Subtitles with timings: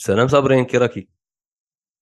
[0.00, 1.08] سلام صابرين كي راكي؟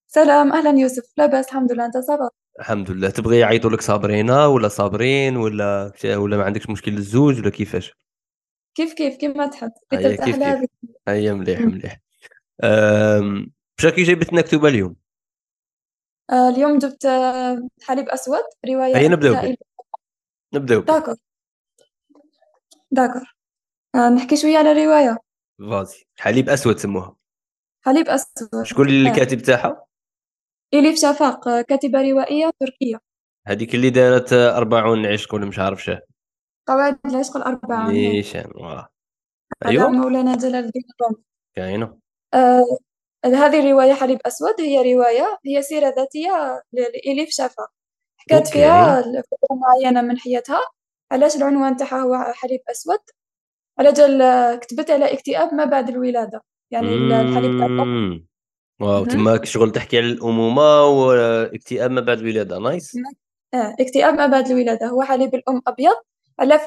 [0.09, 1.13] سلام أهلا يوسف.
[1.17, 1.87] لاباس الحمد لله.
[1.87, 2.29] أنت صبر
[2.59, 3.11] الحمد لله.
[3.11, 7.95] تبغي يعيطوا لك صابرينا ولا صابرين ولا ولا ما عندكش مشكل الزوج ولا كيفاش؟
[8.75, 9.73] كيف كيف كيما تحب.
[9.93, 10.71] هيا كيف كيف؟
[11.09, 12.01] هيا مليح مليح.
[13.85, 14.97] راكي جايبت نكتوبه اليوم.
[16.31, 19.57] آه اليوم جبت آه، حليب أسود رواية هيا نبداو
[20.55, 21.15] نبداو d'accord.
[22.91, 23.35] d'accord.
[23.95, 25.19] آه نحكي شوية على الرواية.
[25.71, 27.16] فازي حليب أسود سموها.
[27.87, 29.87] حليب أسود شكون اللي الكاتب تاعها؟
[30.75, 33.01] إليف شفاق كاتبة روائية تركية.
[33.47, 36.03] هذيك اللي دارت أربعون عشق ولا مش عارف شاه
[36.69, 38.89] قواعد العشق الأربعة نيشان واه
[39.67, 39.89] أيوه.
[39.89, 41.25] مولانا جلال الدين الرومي
[41.57, 41.99] كاينة.
[42.35, 42.79] آه
[43.25, 47.71] هذه الرواية حليب أسود هي رواية هي سيرة ذاتية لإليف شفاق
[48.17, 50.61] حكات فيها فترة معينة من حياتها.
[51.13, 53.01] علاش العنوان تاعها هو حليب أسود؟
[53.79, 56.43] على جال كتبت على اكتئاب ما بعد الولادة.
[56.71, 56.89] يعني
[57.21, 57.69] الحليب تاع
[58.81, 62.97] wow تما شغل تحكي على الأمومة واكتئاب ما بعد الولادة nice.
[63.55, 64.87] آه اكتئاب ما بعد الولادة.
[64.87, 65.97] هو حليب الأم أبيض.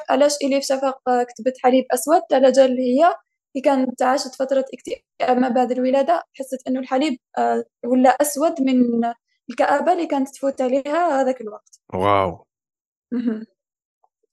[0.10, 3.16] علاش اليف شفق كتبت حليب أسود؟ على جال هي
[3.54, 6.24] كي كانت عاشت فترة اكتئاب ما بعد الولادة.
[6.34, 9.14] حست إنه الحليب آه، ولا أسود من
[9.50, 11.80] الكآبة اللي كانت تفوت عليها هذاك الوقت.
[11.94, 12.46] wow.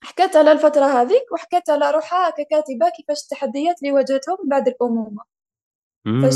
[0.05, 5.36] حكت على الفترة هذيك وحكت على روحها ككاتبة كيفاش التحديات اللي واجهتهم بعد الأمومة.
[6.07, 6.35] كيفاش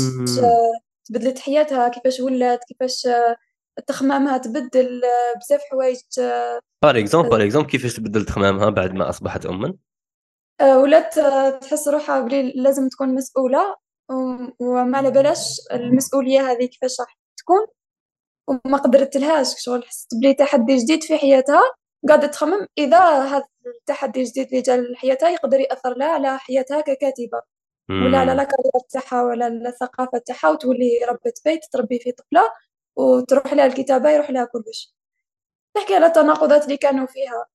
[1.05, 3.07] تبدلت حياتها كيفاش ولات كيفاش
[3.87, 5.01] تخمامها تبدل
[5.41, 5.97] بزاف حوايج
[6.83, 9.73] par exemple par exemple كيفاش تبدل تخمامها بعد ما أصبحت اما؟
[10.61, 11.19] آه، ولات
[11.61, 13.75] تحس روحها بلي لازم تكون مسؤولة
[14.59, 17.67] وما على بلاش المسؤولية هذه كيفاش راح تكون
[18.47, 19.83] وما قدرت لهاش شغل.
[19.83, 21.61] حسيت بلي تحدي جديد في حياتها
[22.07, 23.43] قاعدة تخمم إذا هذا
[23.79, 27.41] التحدي الجديد اللي جا لحياتها يقدر يأثر لها على حياتها ككاتبة.
[27.91, 32.41] ولا على لاكارير تاعها ولا الثقافه تاعها وتولي ربة بيت تربي في طفلة
[32.95, 34.95] وتروح لها الكتابة يروح لها كلش.
[35.75, 37.45] تحكي على التناقضات اللي كانوا فيها.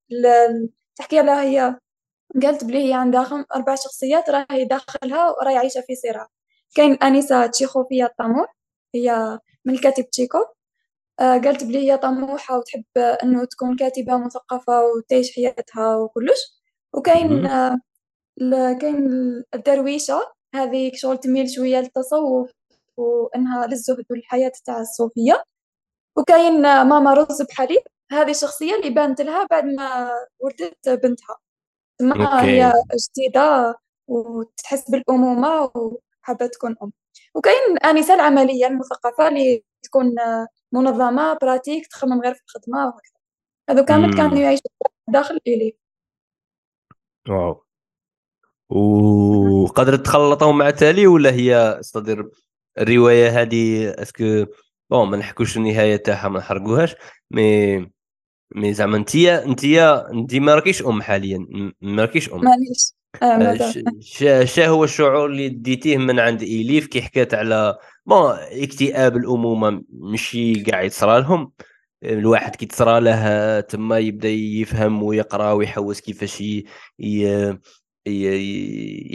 [0.95, 1.79] تحكي على هي
[2.43, 6.27] قالت بلي هي عندها أربع شخصيات راهي داخلها وراهي عايشة في صراع
[6.75, 8.55] كاين أنيسة تشيخوفية الطموح
[8.95, 10.37] هي من الكاتب تشيكو.
[11.19, 16.61] آه قالت بلي هي طموحة وتحب أنه تكون كاتبة مثقفة وتعيش حياتها وكلش.
[16.93, 17.77] وكاين آه
[18.81, 19.07] كاين
[19.53, 20.21] الدرويشة.
[20.55, 22.51] هذه شغل تميل شوية للتصوف
[22.97, 25.43] وإنها للزهد والحياة تاع الصوفية.
[26.17, 27.81] وكاين ماما رز بحليب
[28.11, 31.37] هذه الشخصية اللي بانت لها بعد ما ولدت بنتها.
[32.01, 32.73] ما هي
[33.09, 33.75] جديدة
[34.07, 36.91] وتحس بالأمومة وحابة تكون أم.
[37.35, 40.15] وكاين آنسة العملية المثقفة اللي تكون
[40.71, 43.13] منظمة pratique تخمم غير في الخدمة وهكذا.
[43.69, 44.69] هذو كامل كانوا يعيشوا
[45.07, 45.77] داخل إليف
[47.29, 47.66] wow.
[48.69, 52.29] وقدرت تخلطهم مع تالي ولا هي استدير
[52.79, 54.45] الرواية هذه؟ est-ce que
[54.89, 56.95] bon ما نحكوش النهاية تاعها ما نحرقوهاش.
[57.31, 57.77] مي
[58.55, 61.47] مي زعما انت انت انت ما راكيش أم حاليا
[61.81, 62.41] ما راكيش أم.
[62.43, 69.17] معليش آه شا هو الشعور اللي ديتيه من عند إليف كي حكات على بون اكتئاب
[69.17, 71.51] الأمومة ماشي قاعد يصرى لهم.
[72.03, 76.43] الواحد كي تصرى له تما يبدأ يفهم ويقرأ ويحوس كيفاش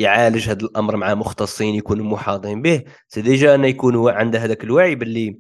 [0.03, 2.85] يعالج هذا الأمر مع مختصين يكونوا محاطين به.
[3.09, 5.39] c'est déjà انه يكون عنده هذاك الوعي باللي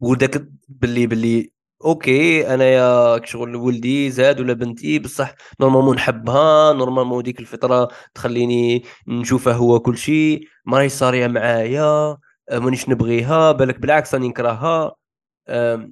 [0.00, 1.50] وداك باللي باللي
[1.84, 8.82] OK أنا يا شغل ولدي زاد ولا بنتي بصح normalement نحبها normalement ديك الفطرة تخليني
[9.08, 10.40] نشوفه هو كل شيء.
[10.66, 12.16] ما راهي صارية معايا
[12.52, 14.94] مانيش نبغيها بالك بالعكس راني نكرهها.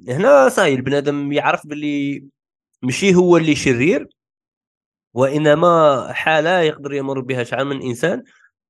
[0.08, 2.24] هنا صاي البنادم يعرف باللي
[2.82, 4.08] ماشي هو اللي شرير
[5.18, 8.22] وإنما حالة يقدر يمر بها شحال من إنسان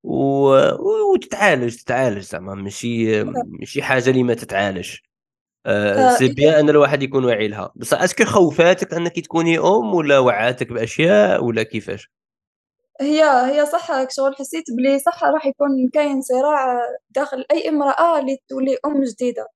[0.02, 0.48] و...
[1.14, 4.96] وتتعالج تتعالج زعما ماشي ماشي حاجة اللي ما تتعالج
[5.66, 7.72] آه، آه، c'est bien أن الواحد يكون واعي لها.
[7.76, 12.10] بس est-ce que خوفاتك أنك تكوني أم ولا وعاتك بأشياء ولا كيفاش؟
[13.00, 16.80] هي هي صح شغل حسيت بلي صح راح يكون كاين صراع
[17.10, 19.46] داخل أي امرأة اللي تولي أم جديدة.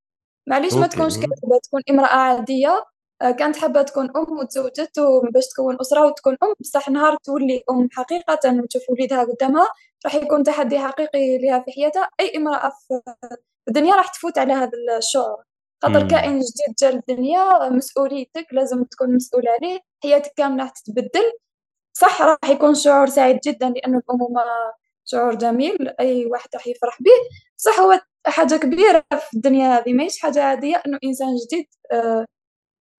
[0.46, 2.84] معليش ما تكونش كاتبة تكون امرأة عادية
[3.30, 5.00] كانت حابة تكون أم وتزوجت
[5.34, 9.68] باش تكون أسرة وتكون أم بصح نهار تولي أم حقيقة وتشوف وليدها قدامها
[10.04, 12.08] راح يكون تحدي حقيقي لها في حياتها.
[12.20, 13.00] أي امرأة في
[13.68, 15.44] الدنيا راح تفوت على هذا الشعور.
[15.82, 21.32] خاطر كائن جديد جا للدنيا مسؤوليتك لازم تكون مسؤول عليه حياتك كاملة راح تتبدل.
[21.92, 24.42] صح راح يكون شعور سعيد جدا لأنه الأمومة
[25.04, 27.10] شعور جميل أي واحد راح يفرح به.
[27.56, 32.26] صح هو حاجة كبيرة في الدنيا هذه ماهيش حاجة عادية أنه إنسان جديد آه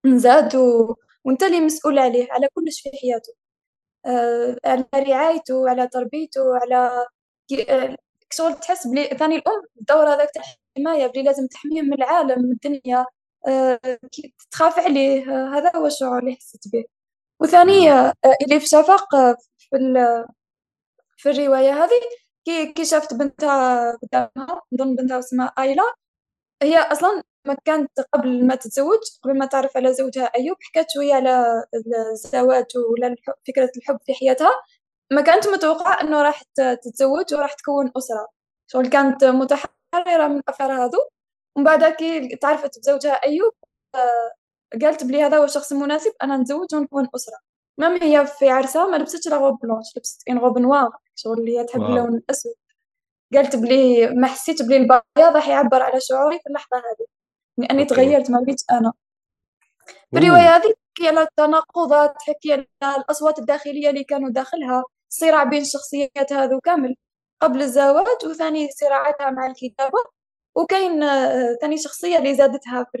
[0.05, 0.95] نزاد و...
[1.25, 3.33] وانت اللي مسؤول عليه على كلش في حياته.
[4.05, 7.05] آه على رعايته على تربيته على
[7.69, 7.97] آه
[8.33, 10.43] شغل تحس بلي ثاني الأم الدور هذاك تاع
[10.77, 13.05] الحماية بلي لازم تحميه من العالم من الدنيا.
[13.47, 13.79] آه
[14.51, 16.83] تخاف عليه آه هذا هو الشعور اللي حسيت به.
[17.41, 18.13] وثاني آه
[18.43, 19.07] اللي في شفق
[19.59, 19.69] في
[21.17, 22.01] في الرواية هذه
[22.45, 25.83] كي كي شافت بنتها قدامها نظن بنتها اسمها آيلا
[26.63, 31.13] هي أصلا ما كانت قبل ما تتزوج قبل ما تعرف على زوجها أيوب حكت شوية
[31.13, 31.63] على
[32.11, 33.15] الزواج ولا
[33.47, 34.51] فكرة الحب في حياتها.
[35.11, 38.27] ما كانت متوقعة إنه راح تتزوج وراح تكون أسرة.
[38.67, 40.99] شغل كانت متحررة من الافكار هذو.
[41.55, 43.53] ومن بعد كي تعرفت بزوجها أيوب
[44.81, 47.37] قالت بلي هذا هو الشخص المناسب أنا نتزوج ونكون أسرة.
[47.77, 51.59] مام هي في عرسها ما لبستش لا غوب بلونش لبست ان غوب نوار شغل اللي
[51.59, 52.53] هي تحب اللون الأسود.
[53.33, 57.12] قالت بلي ما حسيت بلي البياض راح يعبر على شعوري في اللحظة هذه.
[57.57, 58.93] لأني تغيرت ما بقيت أنا.
[60.11, 62.67] في الرواية هذه تحكي على التناقضات تحكي على
[62.97, 66.95] الأصوات الداخلية اللي كانوا داخلها صراع بين الشخصيات هذو كامل.
[67.41, 69.99] قبل الزواج وثاني صراعاتها مع الكتابة
[70.55, 72.97] وكاين آه، ثاني شخصية اللي زادتها في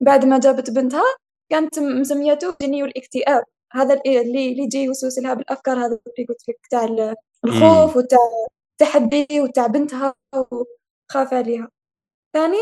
[0.00, 1.02] بعد ما جابت بنتها
[1.50, 3.44] كانت مسميته جني الاكتئاب.
[3.72, 6.84] هذا اللي اللي يجي يوسوس لها بالأفكار هذا اللي قلت لك تاع
[7.44, 8.18] الخوف وتاع
[8.72, 11.68] التحدي وتاع بنتها وخاف عليها.
[12.32, 12.56] ثاني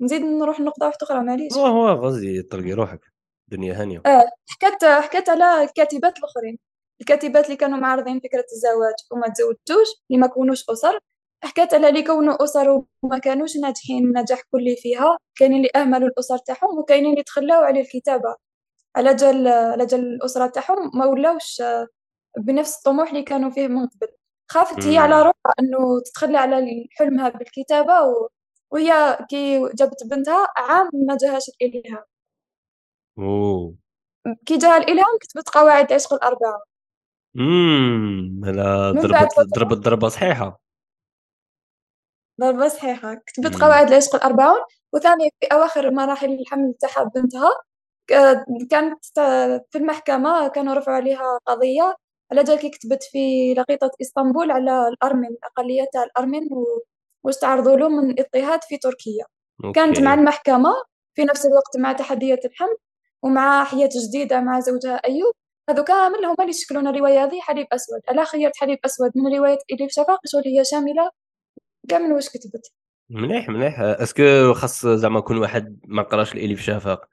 [0.00, 1.52] نزيد نروح لنقطة واحدة أخرى معليش.
[1.56, 3.00] هو هو غزي طلقي روحك
[3.48, 4.02] دنيا هانية.
[4.06, 6.58] آه حكيت حكيت على الكاتبات الآخرين.
[7.00, 10.98] الكاتبات اللي كانوا معارضين فكرة الزواج وما تزوجوش اللي ما كونوش أسر.
[11.44, 15.18] حكيت على اللي كونوا أسر وما كانوش ناجحين نجاح كلي فيها.
[15.38, 18.36] كاينين اللي أهملوا الأسر تاعهم وكاينين اللي تخلاو على الكتابة.
[18.96, 21.62] على جال على جال الأسرة تاعهم ما ولاوش
[22.38, 24.08] بنفس الطموح اللي كانوا فيه من قبل.
[24.50, 28.28] خافت هي على روحها إنه تتخلى على حلمها بالكتابة و...
[28.70, 32.04] وهي كي جابت بنتها عام ما جاهاش الالهام
[33.18, 33.74] أوه.
[34.46, 36.62] كي جاها الالهام كتبت قواعد عشق الاربعه
[37.38, 40.60] امم لا ضربت ضربت ضربة صحيحة.
[42.40, 43.14] ضربة صحيحة.
[43.14, 44.60] كتبت قواعد العشق الاربعون
[44.92, 47.50] وثاني في أواخر مراحل الحمل تاعها بنتها
[48.70, 49.04] كانت
[49.70, 51.96] في المحكمة كانوا رفعوا عليها قضية
[52.32, 56.48] على جال كي كتبت في لقيطة إسطنبول على الأرمن الأقلية تاع الأرمن
[57.26, 59.24] واش تعرضوا له من اضطهاد في تركيا.
[59.64, 59.80] OK.
[59.80, 60.70] كانت مع المحكمة
[61.14, 62.76] في نفس الوقت مع تحديات الحمل
[63.22, 65.32] ومع حياة جديدة مع زوجها أيوب.
[65.70, 68.00] هذو كامل هما اللي يشكلون الرواية هذه حليب أسود.
[68.10, 71.10] ألا خيرت حليب أسود من رواية إليف شفاق شغل هي شاملة؟
[71.88, 72.72] كامل واش كتبت؟
[73.10, 73.80] مليح مليح.
[73.80, 77.08] est-ce que خاص زعما كون واحد ما قراش الاليف شفاق.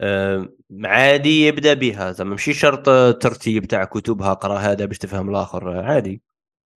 [0.00, 0.48] آه،
[0.84, 2.12] عادي يبدأ بها.
[2.12, 2.84] زعما ماشي شرط
[3.22, 5.80] ترتيب تاع كتبها قرا هذا باش تفهم الآخر.
[5.80, 6.22] عادي.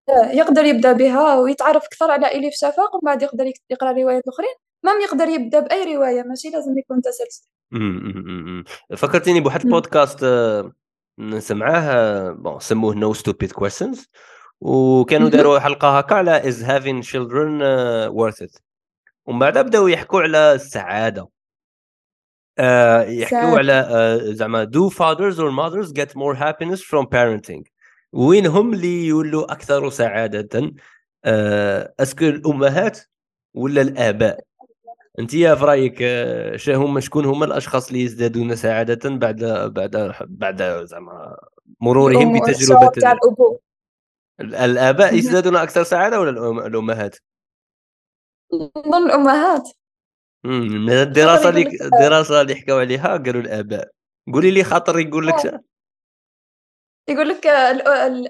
[0.10, 4.54] يقدر يبدأ بها ويتعرف أكثر على اليف شفاق ومن بعد يقدر يقرأ روايات أخرين.
[4.84, 7.48] même يقدر يبدأ بأي رواية ماشي؟ لازم يكون تسلسل.
[8.98, 10.72] فكرتيني بواحد البودكاست آه،
[11.20, 14.08] نسمعاه bon سموه No Stupid Questions
[14.62, 17.62] وكانوا داروا حلقة هكا على is having children
[18.14, 18.60] worth it.
[19.26, 21.28] ومن بعد بداو يحكوا على السعادة.
[22.60, 27.64] آه يحكوا على آه زعما do fathers or mothers get more happiness from parenting.
[28.14, 30.72] وين هم اللي يولوا أكثر سعادة؟
[31.26, 33.00] آه est-ce que الأمهات
[33.54, 34.40] ولا الآباء؟
[35.20, 39.44] أنت يا في رأيك آه هم شكون هما الأشخاص اللي يزدادون سعادة بعد
[39.76, 41.38] بعد بعد زعما
[41.80, 42.92] مرورهم بتجربة
[44.40, 47.18] الآباء يزدادون أكثر سعادة ولا الأمهات؟
[48.54, 49.70] نظن الأمهات.
[50.44, 53.92] من الدراسة اللي الدراسة اللي حكاو عليها قالوا الآباء.
[54.34, 55.62] قولي لي خاطر يقول لك
[57.08, 57.48] يقول لك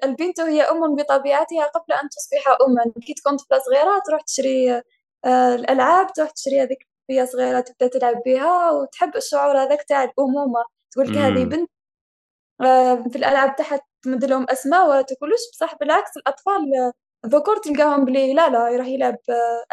[0.04, 2.94] البنت هي أم بطبيعتها قبل أن تصبح أما.
[3.06, 4.82] كي تكون طفله صغيره تروح تشري
[5.26, 10.64] آه، الألعاب تروح تشري هذيك هي صغيرة تبدأ تلعب بها وتحب الشعور هذاك تاع الأمومة.
[10.92, 11.70] تقول لك هذه بنت
[12.62, 16.92] آه، في الألعاب تاعها تمد لهم أسماء ولا تقولوش بصح بالعكس الأطفال
[17.26, 19.18] الذكور تلقاهم بلي لا لا يروح يلعب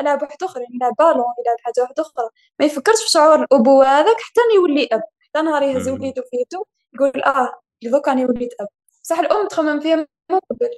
[0.01, 1.15] ألعاب واحدة أخرى يلعب بالون
[1.47, 2.29] يلعب حاجة واحدة أخرى.
[2.61, 5.03] ما يفكرش في شعور الأبوة هذاك حتى يولي أب.
[5.21, 6.65] حتى نهار يهز وليدو في يدو
[6.95, 8.69] يقول آه دوك راني وليت أب.
[9.09, 10.05] بصح الأم تخمم فيها من
[10.51, 10.69] قبل.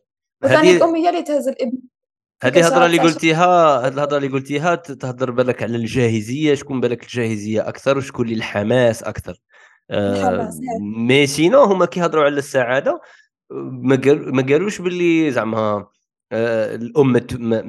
[0.45, 1.79] وثاني الأم هي اللي تهز الإبن
[2.43, 7.69] هذه الهضرة اللي قلتيها هذه الهضرة اللي قلتيها تهضر بالك على الجاهزية شكون بالك الجاهزية
[7.69, 9.41] أكثر وشكون اللي الحماس أكثر.
[9.91, 13.01] آه mais sinon هما كيهضروا على السعادة
[13.51, 15.87] ما قالوش باللي زعما
[16.33, 17.13] الأم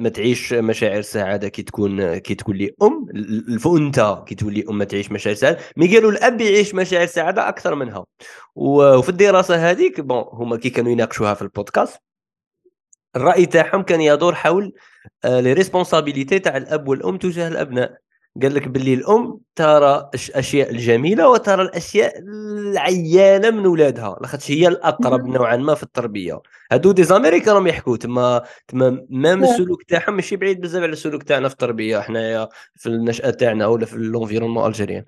[0.02, 5.12] ما تعيش مشاعر سعادة كي تكون كي تكون لي أم الانثى كي تولي أم تعيش
[5.12, 5.58] مشاعر سعادة.
[5.76, 8.04] mais قالوا الأب يعيش مشاعر سعادة أكثر منها.
[8.54, 12.00] وفي الدراسة هذيك bon هما كي كانوا يناقشوها في البودكاست
[13.16, 14.72] الرأي تاعهم كان يدور حول لي
[15.24, 17.98] آه، responsibility تاع الأب والأم تجاه الأبناء.
[18.42, 25.26] قال لك باللي الأم ترى الاشياء الجميلة وترى الأشياء العيانة من ولادها لاخاطش هي الأقرب
[25.26, 26.40] نوعا ما في التربية.
[26.72, 31.22] هادو des Américains راهم يحكوا تما تما même السلوك تاعهم ماشي بعيد بزاف على السلوك
[31.22, 35.04] تاعنا في التربية حنايا في النشأة تاعنا ولا في l'environnement algérien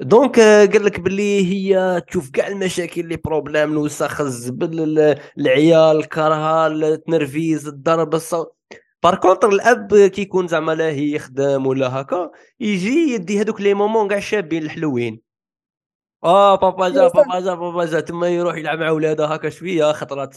[0.00, 7.68] donc قال لك باللي هي تشوف كاع المشاكل les problèmes الوسخ الزبل العيال الكرهه التنرفيز
[7.68, 8.54] الضرب الصوت
[9.02, 14.08] par contre الاب كي يكون زعما لاهي يخدم ولا هكا يجي يدي هذوك les moments
[14.08, 15.20] كاع شابين الحلوين
[16.24, 20.34] آه بابا جا بابا جا بابا جا تما يروح يلعب مع ولاده هكا شوية خطرات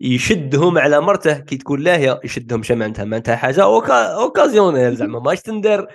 [0.00, 5.42] يشدهم على مرته كي تكون لاهيه يشدهم شا معناتها معناتها حاجة occa occasionnel زعما ماش
[5.42, 5.86] تندر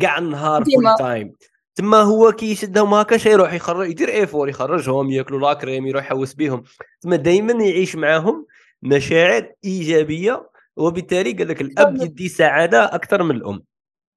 [0.00, 1.32] كاع النهار full time
[1.74, 6.04] تما هو كي يشدهم هكا شي يروح يخرج يدير effort يخرجهم ياكلوا la crème يروح
[6.04, 6.62] يحوس بهم
[7.00, 8.46] تما دائما يعيش معاهم
[8.82, 13.62] مشاعر ايجابيه وبالتالي قال لك الأب يدي سعادة أكثر من الأم.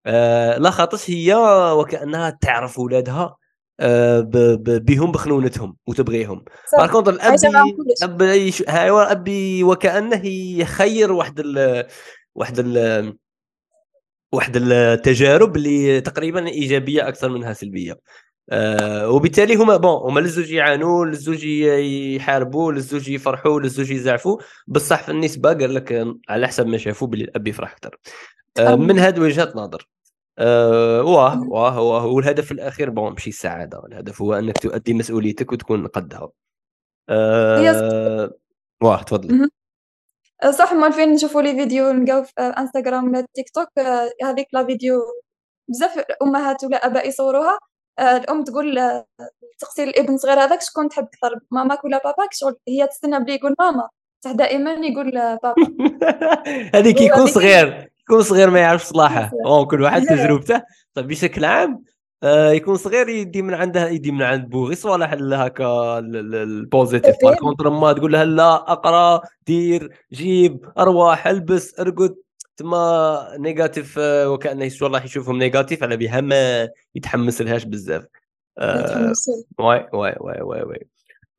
[0.05, 1.35] آه لا خاطش هي
[1.73, 3.35] وكأنها تعرف اولادها
[3.79, 4.19] آه
[4.65, 6.45] بهم بخنونتهم وتبغيهم.
[6.77, 7.35] par contre الاب
[8.03, 8.21] الاب
[8.69, 10.25] ايوا أبي وكأنه
[10.59, 11.87] يخير واحد ال
[12.35, 13.17] واحد ال
[14.31, 17.99] واحد التجارب اللي تقريبا إيجابية أكثر منها سلبية.
[18.49, 24.37] آه وبالتالي هما bon هما للزوج يعانوا للزوج يحاربوا للزوج يفرحوا للزوج يزعفوا.
[24.67, 27.99] بصح في النسبة قال لك على حسب ما شافوا باللي الأب يفرح أكثر.
[28.59, 29.89] آه من هذه وجهة نظر.
[30.39, 33.85] آه واه واه واه والهدف الأخير bon ماشي السعادة.
[33.85, 36.29] الهدف هو أنك تؤدي مسؤوليتك وتكون قدها.
[37.09, 38.31] آه
[38.81, 39.49] واه تفضلي.
[40.51, 43.69] صح ما فين نشوفوا les vidéos نلقاو في انستغرام ولا تيك توك
[44.23, 45.01] هذيك la vidéo
[45.69, 47.51] بزاف أمهات ولا آباء يصوروها.
[47.53, 49.05] آه، الأم تقول آه،
[49.59, 53.55] تقصي الابن الصغير هذاك شكون تحب أكثر ماماك ولا باباك؟ شغل هي تستنى بلي يقول
[53.59, 53.89] ماما
[54.25, 55.55] صح دائما يقول آه، بابا.
[56.75, 59.31] هذيك يكون صغير يكون صغير ما يعرف صلاحه.
[59.69, 60.61] كل واحد تجربته.
[60.93, 61.83] طيب بشكل عام
[62.23, 64.75] يكون صغير يدي من عنده يدي من عند بوه غي.
[64.75, 72.15] صوالح هكا ال positif contre ما تقول لها لا أقرأ دير جيب أرواح ألبس أرقد.
[72.57, 78.05] تما négatif آه، وكأنه والله يشوفهم négatif على بها ما يتحمس لهاش بزاف.
[78.59, 79.13] آه
[79.59, 80.87] واي واي واي واي واي.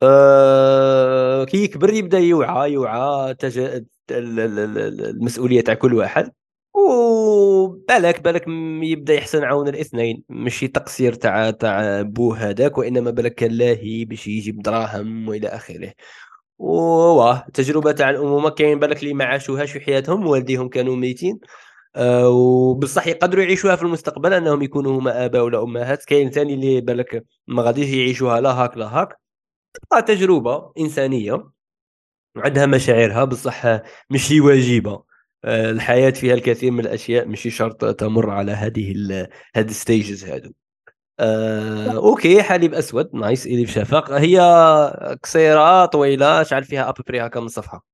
[0.02, 3.82] آه كي يكبر يبدأ يوعى يوعى تج...
[4.10, 6.32] المسؤولية تاع كل واحد.
[6.74, 8.44] وبالك بالك
[8.82, 10.22] يبدأ يحسن عون الاثنين.
[10.28, 15.92] ماشي تقصير تاع تاع بوه هذاك وإنما بالك كان لاهي باش يجيب دراهم وإلى آخره.
[16.58, 21.40] واه التجربه تاع الامومه كاين بالك اللي ما عاشوهاش في حياتهم والديهم كانوا ميتين.
[22.26, 26.04] وبصح يقدروا يعيشوها في المستقبل أنهم يكونوا هما آباء ولا أمهات.
[26.04, 29.18] كاين ثاني اللي بالك ما غاديش يعيشوها لا هاك لا هاك.
[30.06, 31.50] تجربة إنسانية.
[32.36, 33.24] عندها مشاعرها.
[33.24, 33.66] بصح
[34.10, 35.04] ماشي واجبة.
[35.44, 37.26] أه الحياة فيها الكثير من الأشياء.
[37.26, 38.92] ماشي شرط تمر على هذه
[39.56, 40.52] هذه ال stages هذو
[41.20, 44.10] آه، okay حليب أسود nice إليف شفق.
[44.10, 44.40] هي
[45.22, 47.84] قصيره طويله شحال فيها à peu près هكا من صفحة؟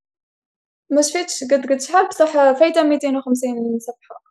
[0.91, 4.23] ما شفتش قد قد شحال بصح فايتة 250 صفحة.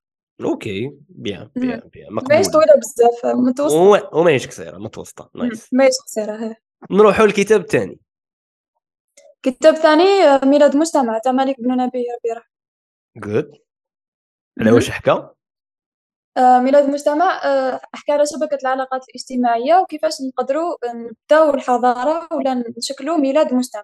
[0.42, 2.30] okay bien bien bien مقبول.
[2.34, 4.18] ماهيش طويلة بزاف متوسطة.
[4.18, 5.74] وماهيش قصيرة متوسطة nice.
[5.74, 6.56] ماهيش قصيرة
[6.92, 8.00] نروحوا للكتاب الثاني
[9.44, 10.04] كتاب ثاني
[10.44, 12.54] ميلاد مجتمع تاع مالك بن نبي ربي يرحمه
[13.18, 13.52] good
[14.60, 15.36] على واش حكى آه،
[16.38, 23.54] ميلاد المجتمع آه، حكى على شبكة العلاقات الاجتماعية وكيفاش نقدروا نبداو الحضارة ولا نشكلوا ميلاد
[23.54, 23.84] مجتمع.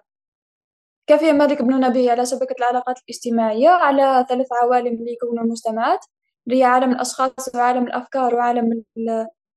[1.06, 6.04] حكى مالك بن نبي على شبكة العلاقات الاجتماعية على ثلاث عوالم اللي يكونوا المجتمعات
[6.46, 8.84] اللي هي عالم الأشخاص وعالم الأفكار وعالم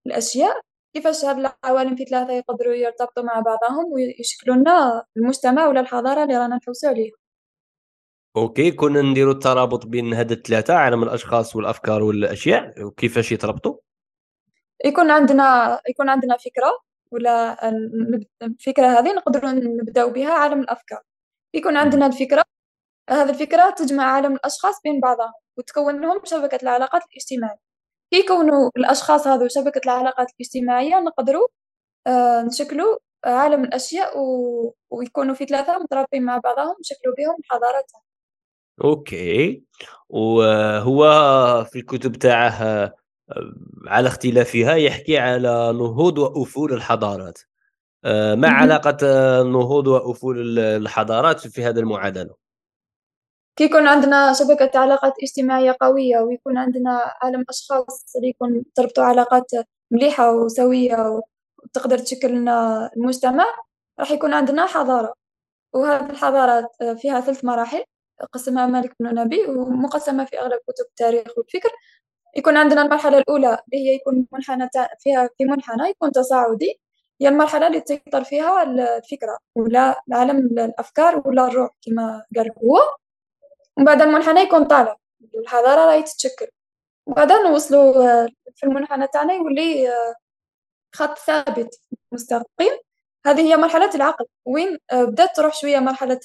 [0.07, 0.62] الأشياء.
[0.93, 6.38] كيفاش هاد العوالم في ثلاثة يقدروا يرتبطوا مع بعضهم ويشكلوا لنا المجتمع ولا الحضارة اللي
[6.38, 7.22] رانا نحوسوا عليها.
[8.38, 13.77] okay كنا نديروا الترابط بين هاد الثلاثه عالم الأشخاص والأفكار والأشياء وكيفاش يتربطوا
[14.85, 16.79] يكون عندنا يكون عندنا فكرة
[17.11, 17.69] ولا
[18.43, 21.01] الفكرة هذه نقدروا نبداو بها عالم الأفكار.
[21.53, 22.43] يكون عندنا الفكرة
[23.09, 27.59] هذه الفكرة تجمع عالم الأشخاص بين بعضهم وتكون لهم شبكة العلاقات الاجتماعية.
[28.13, 31.47] يكونوا الأشخاص هذو شبكة العلاقات الاجتماعية نقدروا
[32.07, 34.75] آه نشكلوا عالم الأشياء و...
[34.89, 37.91] ويكونوا في ثلاثة مترابطين مع بعضهم نشكلوا بهم حضارات
[38.81, 39.63] أوكي،
[40.09, 41.03] وهو
[41.71, 42.93] في الكتب تاعه آه،
[43.87, 47.39] على اختلافها يحكي على نهوض وأفول الحضارات،
[48.05, 48.97] آه، ما علاقة
[49.43, 52.35] نهوض وأفول الحضارات في هذا المعادلة؟
[53.55, 59.51] كي يكون عندنا شبكة علاقات اجتماعية قوية ويكون عندنا عالم أشخاص اللي يكون تربطوا علاقات
[59.91, 61.21] مليحة وسوية
[61.63, 63.45] وتقدر تشكل لنا المجتمع
[63.99, 65.13] راح يكون عندنا حضارة،
[65.73, 67.83] وهذه الحضارات فيها ثلاث مراحل.
[68.34, 71.70] قسمها مالك بن نبي ومقسمة في أغلب كتب التاريخ والفكر.
[72.38, 76.79] يكون عندنا المرحلة الأولى اللي هي يكون منحنى فيها في منحنى يكون تصاعدي.
[77.22, 82.79] هي المرحلة اللي تسيطر فيها الفكرة ولا العالم الأفكار ولا الروح كما قال هو.
[83.77, 84.98] ومن بعد المنحنى يكون طالع
[85.36, 86.48] الحضارة راهي تتشكل.
[87.08, 90.15] وبعدها نوصلوا آه، في المنحنى تاعنا يولي آه،
[90.96, 92.74] خط ثابت مستقيم.
[93.25, 94.25] هذه هي مرحلة العقل.
[94.46, 96.20] وين آه، بدات تروح شوية مرحلة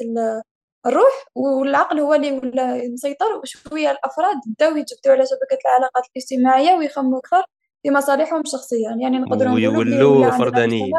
[0.86, 7.18] الروح والعقل هو اللي ولا مسيطر وشوية الأفراد بداو يجبدوا على شبكة العلاقات الاجتماعية ويخموا
[7.18, 7.44] أكثر
[7.82, 10.92] في مصالحهم الشخصية يعني نقدروا ويولوا فردانيين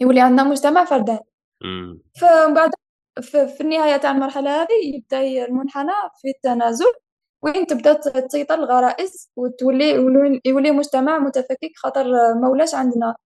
[0.00, 1.26] يولي عندنا مجتمع فرداني.
[2.20, 2.70] فمن بعد
[3.22, 6.92] في النهاية تاع المرحلة هذه يبدأ المنحنى في التنازل
[7.42, 9.90] وين تبدأ تسيطر الغرائز وتولي
[10.46, 13.16] يولي مجتمع متفكك خاطر مولاش عندنا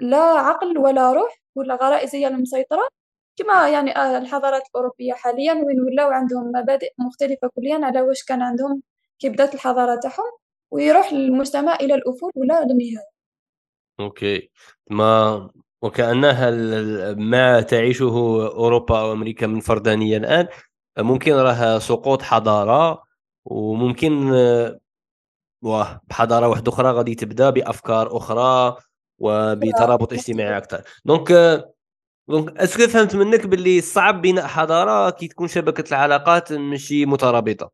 [0.00, 2.88] لا عقل ولا روح ولا غرائز هي المسيطرة.
[3.38, 8.42] كما يعني آه، الحضارات الأوروبية حاليا وين ولاو عندهم مبادئ مختلفة كليا على واش كان
[8.42, 8.82] عندهم
[9.18, 10.32] كي بدات الحضارة تاعهم
[10.70, 13.06] ويروح المجتمع إلى الأفول ولا للنهاية.
[14.00, 14.50] okay.
[14.90, 15.50] ما
[15.82, 16.50] وكأنها
[17.14, 18.04] ما تعيشه
[18.48, 20.48] أوروبا أو أمريكا من فردانية الآن
[20.98, 23.02] ممكن راه سقوط حضارة
[23.44, 24.30] وممكن
[25.62, 28.76] واه بحضارة واحدة أخرى غادي تبدأ بأفكار أخرى
[29.18, 31.32] وبترابط اجتماعي أكثر donc
[32.28, 37.70] donc est-ce que فهمت منك باللي صعب بناء حضارة كي تكون شبكة العلاقات ماشي مترابطة؟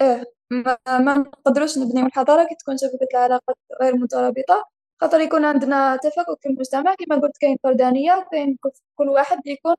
[0.00, 4.68] إيه ما, ما نقدروش نبنيو الحضارة كي تكون شبكة العلاقات غير مترابطة
[5.00, 8.58] خاطر يكون عندنا تفكك في المجتمع كما قلت كاين فردانية كاين
[8.94, 9.74] كل واحد يكون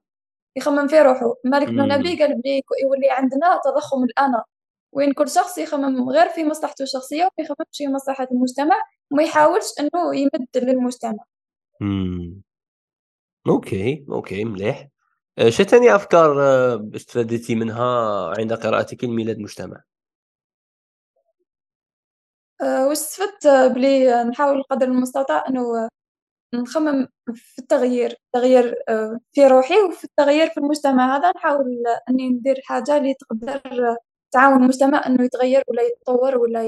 [0.56, 4.44] يخمم في روحه مالك بن نبي قال بلي يولي عندنا تضخم الانا
[4.92, 8.75] وين كل شخص يخمم غير في مصلحته الشخصية وما يخممش في مصلحة المجتمع
[9.12, 11.24] وما يحاولش إنه يمد للمجتمع.
[11.82, 12.42] امم
[13.48, 14.88] okay okay مليح.
[15.38, 17.85] آه، شو ثاني أفكار آه، استفدتي منها
[18.39, 19.83] عند قراءتك الميلاد مجتمع؟
[22.62, 25.89] أه واش استفدت بلي نحاول قدر المستطاع إنه
[26.53, 31.31] نخمم في التغيير التغيير آه، في روحي وفي التغيير في المجتمع هذا.
[31.35, 33.62] نحاول إني ندير حاجة اللي تقدر
[34.31, 36.63] تعاون المجتمع إنه يتغير ولا يتطور ولا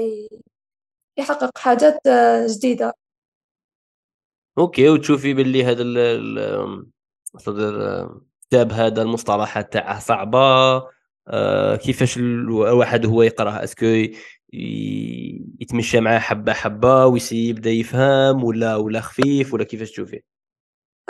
[1.18, 2.94] يحقق حاجات آه، جديدة.
[4.58, 5.82] okay وتشوفي باللي هذا
[7.48, 10.38] الكتاب هذا المصطلحات تاعه صعبة
[11.28, 13.86] آه كيفاش الواحد هو يقراه est-ce que
[15.60, 20.20] يتمشى معاه حبة حبة ويسي يبدأ يفهم ولا ولا خفيف ولا كيفاش تشوفيه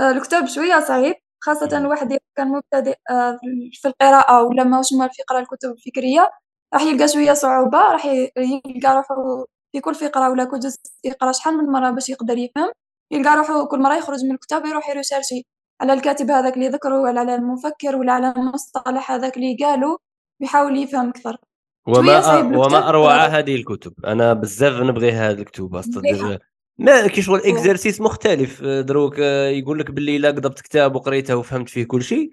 [0.01, 3.39] آه الكتاب شوية صعيب خاصة الواحد كان مبتدئ آه،
[3.73, 6.31] في القراءة ولا ماهوش مالف يقرا الكتب الفكرية
[6.75, 11.55] راح يلقى شوية صعوبة راح يلقى روحو في كل فقرة ولا كل جزء يقرأ شحال
[11.57, 12.73] من مرة باش يقدر يفهم.
[13.11, 15.47] يلقى روحو كل مرة يخرج من الكتاب يروح يريشارشي
[15.81, 19.99] على الكاتب هذاك اللي ذكره ولا على المفكر ولا على المصطلح هذاك اللي قالو
[20.41, 21.37] يحاول يفهم أكثر.
[21.87, 23.93] وما وما أروع هذه الكتب.
[24.07, 26.39] أنا بزاف نبغي هذه الكتب أصلا.
[26.79, 28.65] ما كي شغل اكزرسيس مختلف.
[28.65, 32.31] دروك يقول لك باللي لا قضبت كتاب وقريته وفهمت فيه كل شيء.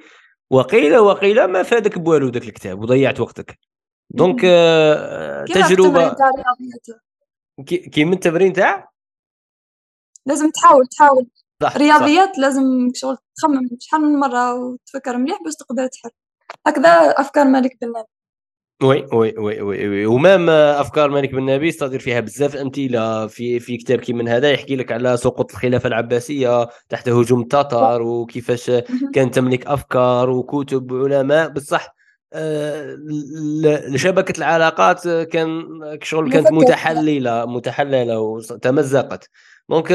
[0.50, 3.60] وقيل وقيل ما فادك بوالو ذاك الكتاب وضيعت وقتك.
[4.10, 4.42] donc
[5.54, 6.16] تجربه
[7.68, 8.93] كي من التمرين تاع؟
[10.26, 11.28] لازم تحاول تحاول.
[11.64, 12.40] صح رياضيات صح.
[12.40, 16.10] لازم شغل تخمم شحال من مرة وتفكر مليح باش تقدر تحل.
[16.68, 18.04] هكذا أفكار مالك بن نبي
[18.84, 20.06] oui oui oui oui, oui.
[20.06, 24.28] و même أفكار مالك بن نبي استدير فيها بزاف أمثلة في في كتاب كي من
[24.28, 28.72] هذا يحكي لك على سقوط الخلافة العباسية تحت هجوم التتار وكيفاش
[29.14, 31.96] كان تملك أفكار وكتب وعلماء بصح
[32.34, 32.98] آه،
[33.88, 35.64] لشبكه العلاقات كان
[36.02, 39.30] شغل كانت متحللة متحللة وتمزقت.
[39.70, 39.94] donc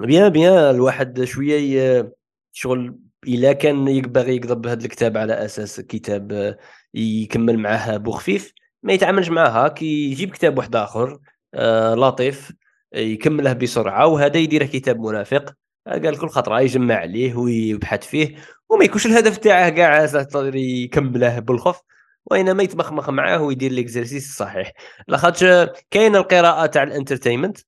[0.00, 2.12] bien bien الواحد شوية
[2.52, 6.56] شغل إلا كان يبغي يقضب هذا الكتاب على أساس كتاب
[6.94, 8.52] يكمل معاه بوخفيف
[8.82, 11.18] ما يتعاملش معاها كي يجيب كتاب واحد آخر
[11.54, 12.52] آه لطيف
[12.94, 15.54] يكمله بسرعة وهذا يديره كتاب مرافق
[15.86, 18.36] قال كل خطرة يجمع عليه ويبحث فيه
[18.68, 20.08] وما يكونش الهدف تاعه كاع
[20.54, 21.80] يكمله بالخف
[22.26, 24.72] وإنما يتمخمخ معاه ويدير les exercices الصحيح.
[25.08, 25.44] لاخاطش
[25.90, 27.58] كاين القراءة تاع ال entertainment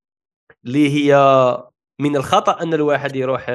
[0.67, 1.17] اللي هي
[2.01, 3.51] من الخطأ أن الواحد يروح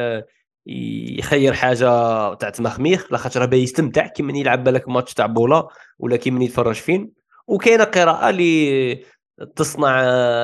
[1.17, 5.67] يخير حاجة تاع تمخميخ لاخاطش راه يستمتع كي من يلعب بالك ماتش تاع بولا
[5.99, 7.11] ولا كي من يتفرج فيلم.
[7.47, 9.03] وكاينة قراءة اللي
[9.55, 10.01] تصنع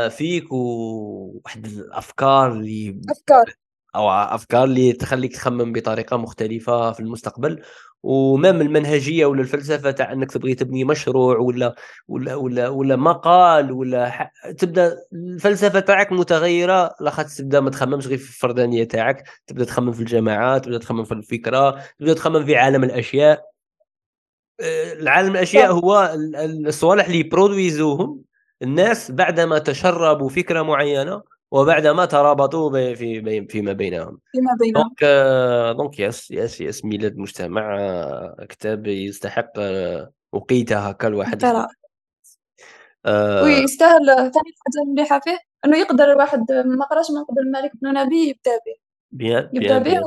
[0.07, 3.53] فيك وواحد الأفكار اللي أفكار.
[3.95, 7.61] أو أفكار اللي تخليك تخمم بطريقة مختلفة في المستقبل.
[8.03, 11.75] ومام المنهجية ولا الفلسفة تاع إنك تبغي تبني مشروع ولا
[12.07, 14.31] ولا ولا ولا مقال ولا ح...
[14.57, 16.95] تبدأ الفلسفة تاعك متغيرة.
[17.01, 19.23] لاخاطش تبدأ ما تخممش غير في الفردانية تاعك.
[19.47, 23.53] تبدأ تخمم في الجماعات تبدأ تخمم في الفكرة تبدأ تخمم في عالم الأشياء.
[24.99, 26.15] العالم الأشياء هو
[26.67, 28.21] الصوالح اللي يبرودويزوهم
[28.61, 31.21] الناس بعدما تشربوا فكرة معينة
[31.53, 34.19] وبعدما ترابطوا في فيما بينهم.
[34.31, 34.83] فيما بينهم.
[34.83, 35.03] donc
[35.77, 37.77] donc yes yes yes ميلاد مجتمع
[38.49, 39.51] كتاب يستحق
[40.31, 41.43] وقيته هكا الواحد
[43.05, 47.93] آه ويستاهل ثاني حاجة مليحة فيه إنه يقدر الواحد ما قراش من قبل مالك بن
[47.93, 48.75] نبي يبدأ به.
[49.11, 49.99] bien يبدأ به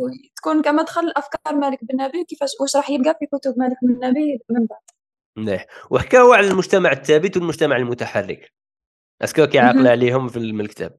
[0.00, 4.40] وتكون كمدخل أفكار مالك بن نبي وكيفاش واش راح يلقى في كتب مالك بن نبي
[4.50, 4.80] من بعد.
[5.36, 8.59] مليح وحكاو على المجتمع الثابت والمجتمع المتحرك.
[9.22, 10.98] اسكو كيعقل عليهم في الكتاب.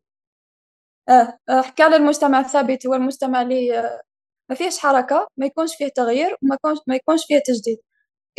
[1.09, 4.01] آه, آه، حكى على المجتمع الثابت هو المجتمع اللي آه،
[4.49, 7.77] ما فيهش حركة ما يكونش فيه تغيير وما يكونش ما يكونش فيه تجديد.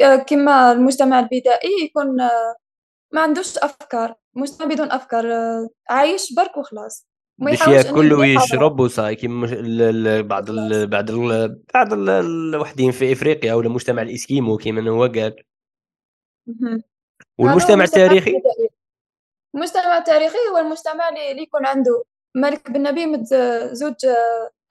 [0.03, 2.17] آه، كما المجتمع البدائي يكون
[3.13, 5.27] ما عندوش أفكار مجتمع بدون أفكار
[5.91, 7.07] عايش برك وخلاص.
[7.39, 9.47] باش ياكل ويشرب وصاي كيما
[10.21, 15.43] بعض ال بعض ال بعض الوحدين في إفريقيا ولا المجتمع الإسكيمو كيما هو قال.
[17.39, 18.43] والمجتمع التاريخي؟
[19.55, 22.05] المجتمع التاريخي هو المجتمع اللي يكون عنده
[22.37, 23.25] مالك بن نبي مد
[23.73, 23.95] زوج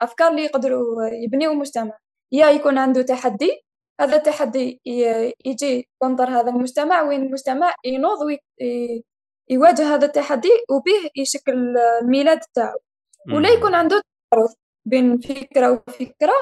[0.02, 1.98] أفكار اللي يقدروا يبنيوا مجتمع
[2.32, 3.64] يا يكون عنده تحدي
[4.00, 4.80] هذا التحدي
[5.46, 8.18] يجي contre هذا المجتمع وين المجتمع ينوض
[9.50, 12.78] ويواجه هذا التحدي وبه يشكل الميلاد تاعو.
[13.34, 16.32] ولا يكون عنده تعارض بين فكرة وفكرة.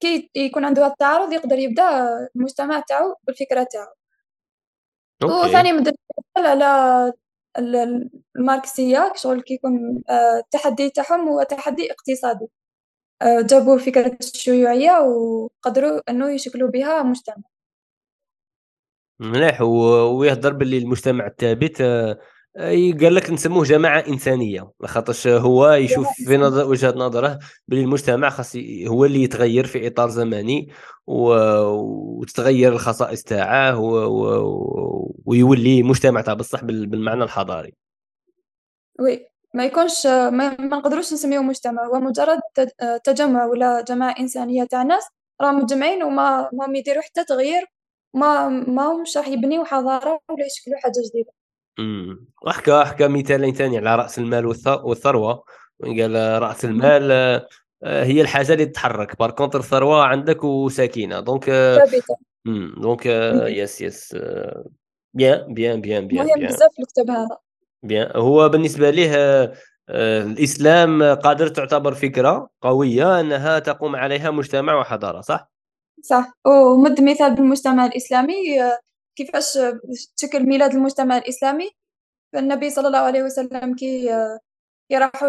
[0.00, 3.94] كي يكون عنده التعارض يقدر يبدأ المجتمع تاعو بالفكرة تاعو.
[5.24, 5.96] وثاني مدرسة
[6.36, 7.12] على
[7.58, 12.46] الماركسية شغل كيكون آه، التحدي تاعهم هو تحدي اقتصادي.
[13.22, 17.44] آه، جابوا فكرة الشيوعية وقدروا أنه يشكلوا بها مجتمع.
[19.20, 22.18] مليح ويهضر باللي المجتمع الثابت آه،
[22.56, 27.38] قال لك نسموه جماعة إنسانية لخاطرش هو يشوف في نظر وجهة نظره
[27.68, 30.68] باللي المجتمع خاص هو اللي يتغير في إطار زمني
[31.06, 31.32] و...
[32.20, 33.96] وتتغير الخصائص تاعه و...
[34.06, 35.14] و...
[35.26, 37.74] ويولي مجتمع تاع بصح بالمعنى الحضاري.
[39.00, 42.40] وي ما يكونش ما, ما نقدروش نسميه مجتمع هو مجرد
[43.04, 45.08] تجمع ولا جماعة إنسانية تاع ناس
[45.40, 47.66] راهم مجمعين وما ما يديروا حتى تغيير
[48.14, 51.32] ما ما همش راح يبنيو حضارة ولا يشكلوا حاجة جديدة.
[51.78, 55.44] امم وحكى حكى مثالين ثاني على رأس المال والثروة.
[55.82, 57.10] قال رأس المال
[57.84, 59.18] آه، هي الحاجة اللي تتحرك.
[59.18, 62.16] par contre الثروة عندك وسكينة donc ثابتة.
[62.76, 63.06] donc
[63.46, 64.16] yes yes
[65.14, 67.38] bien bien bien bien مهم بزاف الكتاب هذا.
[67.82, 69.12] bien هو بالنسبة ليه
[69.88, 75.50] آه، الإسلام قادر تعتبر فكرة قوية أنها تقوم عليها مجتمع وحضارة صح؟
[76.02, 76.32] صح.
[76.46, 78.78] ومد مثال بالمجتمع الإسلامي آه،
[79.16, 79.58] كيفاش
[80.16, 81.70] تشكل ميلاد المجتمع الإسلامي؟
[82.32, 84.38] فالنبي صلى الله عليه وسلم كي آه،
[84.88, 85.28] كي راحوا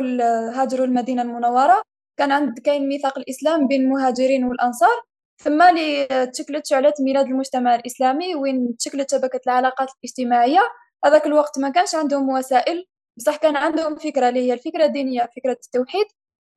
[0.61, 1.83] هاجروا المدينة المنورة
[2.17, 5.03] كان عند كاين ميثاق الإسلام بين المهاجرين والأنصار.
[5.43, 10.59] ثم اللي تشكلت شعلة ميلاد المجتمع الإسلامي وين تشكلت شبكة العلاقات الاجتماعية.
[11.05, 12.85] هذاك الوقت ما كانش عندهم وسائل
[13.17, 16.05] بصح كان عندهم فكرة اللي هي الفكرة الدينية فكرة التوحيد.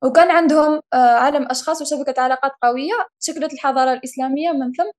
[0.03, 3.07] وكان عندهم آه، عالم أشخاص وشبكة علاقات قوية.
[3.19, 4.91] شكلت الحضارة الإسلامية من ثم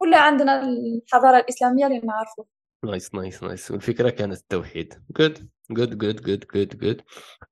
[0.00, 2.46] ولا عندنا الحضارة الإسلامية اللي نعرفه
[2.84, 5.02] nice nice nice والفكرة كانت التوحيد.
[5.10, 7.02] good good good good good good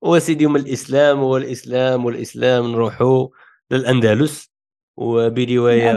[0.00, 3.28] وسيدي يوم الإسلام والإسلام والإسلام نروحوا
[3.70, 4.52] للأندلس.
[4.96, 5.92] وبرواية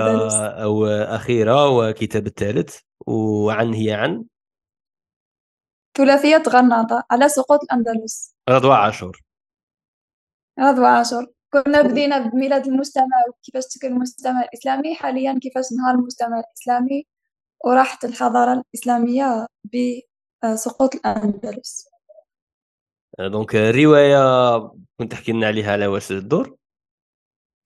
[0.64, 2.80] أو أخيرة وكتاب الثالث.
[3.08, 4.24] وعن هي عن؟
[5.98, 8.36] ثلاثية غرناطة على سقوط الأندلس.
[8.50, 9.22] رضوى عاشور.
[10.60, 11.35] رضوى عاشور.
[11.64, 14.96] كنا بدينا بميلاد المجتمع وكيفاش تشكل المجتمع الإسلامي.
[14.96, 17.08] حاليا كيفاش انهار المجتمع الإسلامي؟
[17.66, 21.88] وراحت الحضارة الإسلامية بسقوط الأندلس.
[23.20, 24.58] donc الرواية
[25.00, 26.58] كنت تحكي لنا عليها على واش الدور؟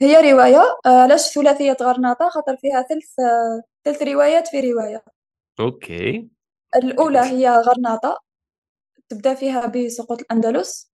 [0.02, 3.16] هي رواية علاش ثلاثية غرناطة خاطر فيها ثلث
[3.86, 5.04] ثلث روايات في رواية.
[5.60, 6.30] OK
[6.76, 8.20] الأولى هي غرناطة
[9.10, 10.92] تبدأ فيها بسقوط الأندلس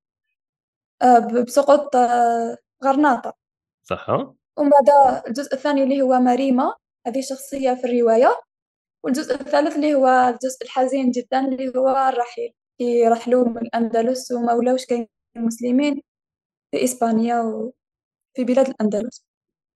[1.01, 3.33] آه، بسقوط آه، غرناطة.
[3.83, 4.09] صح.
[4.57, 6.75] ومن بعد الجزء الثاني اللي هو مريمة
[7.07, 8.41] هذه شخصية في الرواية.
[9.03, 14.53] والجزء الثالث اللي هو الجزء الحزين جدا اللي هو الرحيل كي رحلوا من الأندلس وما
[14.53, 15.07] ولاوش كاين
[15.37, 16.01] مسلمين
[16.71, 19.25] في إسبانيا وفي بلاد الأندلس.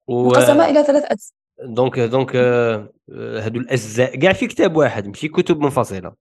[0.07, 0.27] و...
[0.27, 1.33] مقسمة إلى ثلاث أجزاء.
[1.59, 6.15] donc donc آه، هادو الأجزاء كاع في كتاب واحد ماشي كتب منفصلة.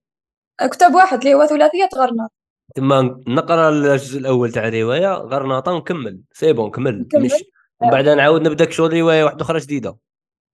[0.73, 2.33] كتاب واحد اللي هو ثلاثية غرناطة
[2.75, 7.33] تما نقرأ الجزء الأول تاع الرواية غرناطه ونكمل c'est bon كمل مش
[7.81, 9.97] ومن بعد نعاود نبدأ شغل رواية واحدة أخرى جديدة.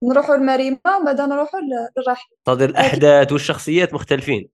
[0.03, 4.48] نروحوا لمريمه ومن بعد نروحوا للراحل تدير الأحداث والشخصيات مختلفين.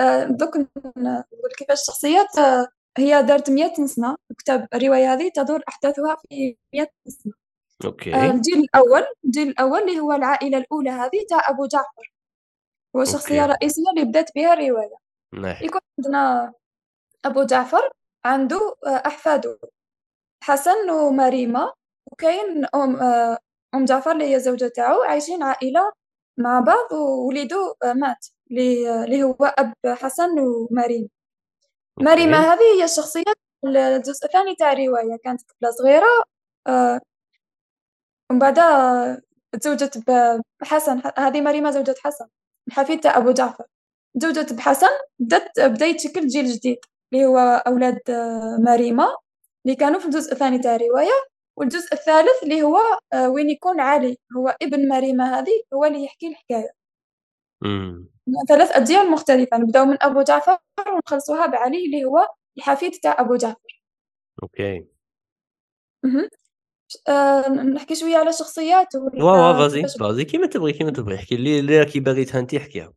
[0.00, 6.16] آه، دوك نقول كيفاش الشخصيات آه، هي دارت 100 سنة كتاب الرواية هذه تدور أحداثها
[6.28, 7.32] في 100 سنة.
[7.84, 8.16] OK.
[8.16, 12.12] الجيل الأول الجيل الأول اللي هو العائلة الأولى هذه تاع أبو جعفر.
[12.96, 13.44] هو الشخصية OK.
[13.44, 15.07] الرئيسية اللي بدأت بها الرواية.
[15.32, 15.56] نعم.
[15.64, 16.52] يكون عندنا
[17.24, 17.90] أبو جعفر
[18.24, 19.58] عنده أحفاده
[20.44, 21.72] حسن ومريمة
[22.12, 22.96] وكاين أم
[23.74, 25.92] أم جعفر اللي هي زوجة تاعو عايشين عائلة
[26.38, 31.08] مع بعض ووليدو مات اللي هو أب حسن ومريم.
[32.00, 32.36] مريمة.
[32.38, 33.22] هذه هي الشخصية
[33.66, 36.06] الجزء الثاني تاع الرواية كانت طفلة صغيرة
[36.66, 37.00] آه،
[38.30, 39.22] ومن بعدها
[39.60, 40.04] تزوجت
[40.60, 42.26] بحسن هذه مريمة زوجة حسن
[42.68, 43.64] الحفيد تاع أبو جعفر.
[44.20, 44.86] تزوجت بحسن
[45.18, 46.78] بدات بدا يتشكل جيل جديد
[47.12, 49.16] اللي هو أولاد آه، مريمة
[49.66, 51.12] اللي كانوا في الجزء الثاني تاع الرواية
[51.58, 52.78] والجزء الثالث اللي هو
[53.12, 56.70] آه، وين يكون علي هو ابن مريمة هذه هو اللي يحكي الحكاية.
[58.48, 60.58] ثلاث أجيال مختلفة نبداو من أبو جعفر
[60.94, 63.82] ونخلصوها بعلي اللي هو الحفيد تاع أبو جعفر.
[64.42, 64.86] أوكي.
[66.04, 66.28] مهم.
[67.08, 70.24] آه، نحكي شوية على شخصياته ولا وا وا فازي فازي.
[70.24, 71.14] كيما تبغي كيما تبغي.
[71.14, 72.92] احكي لي اللي راكي باغيتها انت احكيها.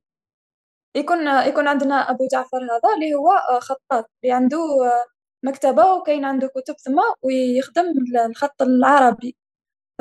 [0.96, 4.06] يكون يكون عندنا أبو جعفر هذا اللي هو آه، خطاط.
[4.24, 5.06] اللي عنده آه،
[5.44, 7.84] مكتبة وكاين عنده كتب ثم ويخدم
[8.30, 9.38] الخط العربي.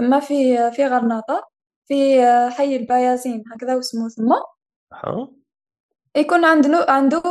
[0.00, 1.48] ثم في في غرناطة
[1.88, 4.32] في آه، حي البيازين هكذا واسمه ثم.
[6.16, 7.22] يكون عنده عنده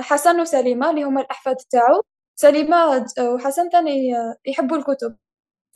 [0.00, 2.02] حسن وسليمة اللي هما الأحفاد تاعو.
[2.36, 4.12] سليمة ج- وحسن ثاني
[4.46, 5.16] يحبوا الكتب.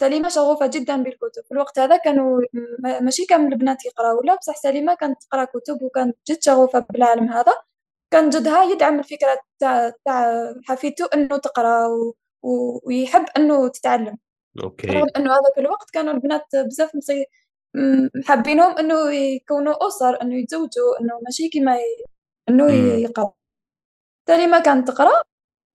[0.00, 1.42] سليمة شغوفة جدا بالكتب.
[1.44, 2.40] في الوقت هذا كانوا
[3.00, 7.52] ماشي كامل البنات يقراو لا بصح سليمة كانت تقرأ كتب وكانت جد شغوفة بالعالم هذا.
[8.10, 12.14] كان جدها يدعم الفكرة تاع تاع حفيدته إنه تقرأ و...
[12.42, 12.80] و...
[12.88, 14.18] ويحب إنه تتعلم.
[14.62, 14.86] أوكي.
[14.86, 17.24] رغم إنه هذاك الوقت كانوا البنات بزاف مصي...
[18.24, 22.04] حابينهم إنه يكونوا أسر إنه يتزوجوا إنه ماشي كيما ي...
[22.50, 23.32] ي- يقرأ.
[24.28, 25.22] سليمة كانت تقرأ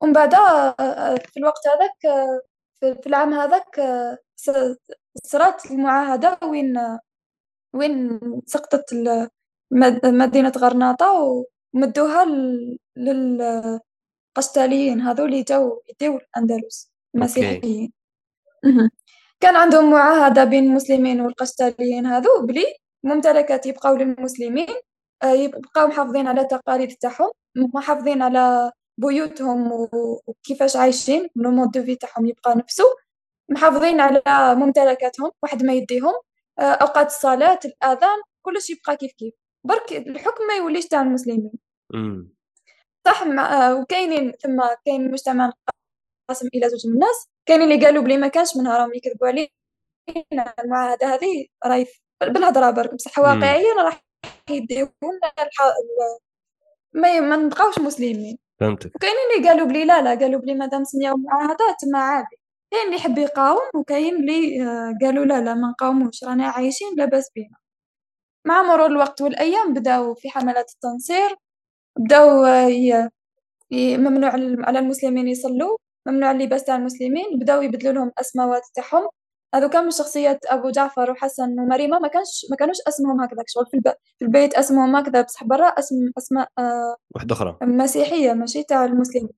[0.02, 2.42] ومن بعدها آه، في الوقت هذاك آه،
[2.94, 3.82] في العام هذاك
[5.24, 6.98] صرات المعاهدة وين
[7.74, 8.94] وين سقطت
[10.06, 11.12] مدينة غرناطة
[11.74, 12.78] ومدوها لل-
[14.38, 17.94] للقشتاليين هذو اللي جاو يديو الأندلس المسيحيين.
[19.40, 22.66] كان عندهم معاهدة بين المسلمين والقشتاليين هذو بلي
[23.04, 24.68] ممتلكات يبقاو للمسلمين
[25.24, 29.72] آه، يبقاو محافظين على التقاليد تاعهم محافظين على بيوتهم
[30.28, 32.84] وكيفاش عايشين le mode de vie تاعهم يبقى نفسه.
[33.50, 34.22] محافظين على
[34.56, 36.14] ممتلكاتهم واحد ما يديهم.
[36.60, 39.34] آه، أوقات الصلاة الأذان كلش يبقى كيف كيف.
[39.64, 41.52] برك الحكم ما يوليش تاع المسلمين.
[43.08, 45.54] صح مع- آه، وكاينين ثم كاين مجتمع
[46.30, 47.28] قسم إلى زوج من الناس.
[47.46, 49.50] كاينين اللي قالوا بلي ما كانش من راهم يكذبوا علينا.
[50.64, 51.86] المعاهدة هذه راهي
[52.22, 53.20] بالهضرة برك بصح.
[53.20, 54.06] واقعيا راح
[54.50, 54.92] يديونا.
[55.40, 56.20] ال-
[56.94, 58.38] ما ما نبقاوش مسلمين.
[58.60, 58.96] فهمتك.
[58.96, 62.38] وكاينين اللي قالوا بلي لا لا قالوا بلي مادام سمياو معاهدات ما عادي.
[62.72, 67.32] كاين اللي يحب يقاوم وكاين اللي آه، قالوا لا لا ما نقاوموش رانا عايشين لاباس
[67.36, 67.58] بينا.
[68.48, 71.36] مع مرور الوقت والأيام بداو في حملات التنصير
[72.00, 73.10] بداو آه،
[73.74, 74.30] ممنوع
[74.68, 79.10] على المسلمين يصلوا ممنوع اللباس تاع المسلمين بداو يبدلوا لهم اسماوات تاعهم.
[79.56, 83.82] هذو من شخصيات أبو جعفر وحسن ومريمه ما كانش ما كانوش اسمهم هكذاك شغل في.
[84.18, 87.58] في البيت اسمهم هكذا بصح برا اسم اسماء آه، واحدة أخرى.
[87.62, 89.30] مسيحية ماشي تاع المسلمين.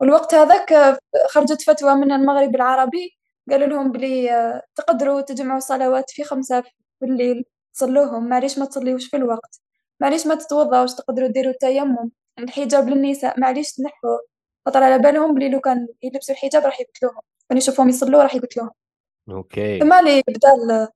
[0.00, 0.98] والوقت هذاك آه،
[1.30, 3.10] خرجت فتوى من المغرب العربي.
[3.50, 7.44] قالوا لهم بلي آه، تقدروا تجمعوا الصلوات في خمسة في الليل.
[7.74, 9.60] تصلوهم معليش ما تصليوش في الوقت.
[10.00, 10.94] معليش ما تتوضاوش.
[10.94, 12.10] تقدروا ديروا التيمم.
[12.38, 13.40] الحجاب للنساء.
[13.40, 14.18] معليش تنحوا.
[14.66, 17.20] خاطر على بالهم بلي لو كان يلبسوا الحجاب راح يقتلوهم.
[17.48, 18.70] كان يشوفوهم يصلوا راح يقتلوهم.
[19.30, 19.80] OK.
[19.80, 20.88] ثم اللي بدأ ال-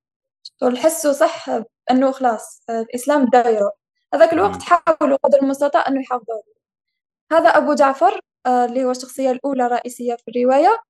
[0.60, 1.46] شغل حسوا صح
[1.90, 3.72] إنه خلاص الإسلام بدا يروح
[4.14, 4.62] هذاك الوقت.
[4.62, 6.42] حاولوا قدر المستطاع إنه يحافظوا.
[7.32, 10.82] هذا أبو جعفر آه، اللي هو الشخصية الأولى الرئيسيه في الرواية.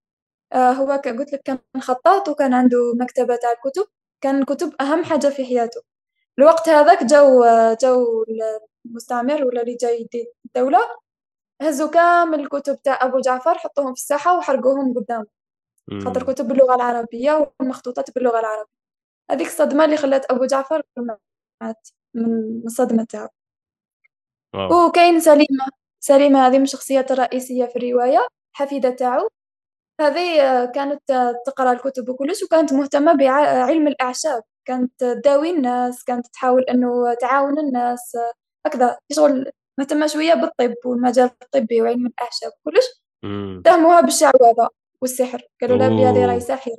[0.52, 3.86] آه، هو قلت لك كان خطاط وكان عنده مكتبة تاع الكتب.
[4.20, 5.80] كان الكتب أهم حاجة في حياته.
[6.38, 8.24] الوقت هذاك جاو آه، جاو
[8.86, 10.08] المستعمر ولا اللي جاي
[10.46, 10.78] الدولة
[11.62, 15.26] هزوا كامل الكتب تاع أبو جعفر حطوهم في الساحة وحرقوهم قدامه
[16.04, 16.32] خاطر.
[16.32, 18.80] كتب باللغة العربية والمخطوطات باللغة العربية.
[19.30, 20.82] هذيك الصدمة اللي خلات أبو جعفر
[21.62, 23.28] مات من الصدمة تاعو.
[24.54, 25.66] وكاين سليمة
[26.00, 29.28] سليمة هذه من الشخصيات الرئيسية في الرواية حفيدة تاعو.
[30.00, 34.42] هذه كانت تقرأ الكتب وكلش وكانت مهتمة بعلم الأعشاب.
[34.64, 38.16] كانت تداوي الناس كانت تحاول أنه تعاون الناس.
[38.66, 42.84] هكذا شغل مهتمة شوية بالطب والمجال الطبي وعلم الأعشاب وكلش
[43.24, 44.68] امم اتهموها بالشعوذة.
[45.00, 46.76] والسحر قالوا لها بلي هذه راهي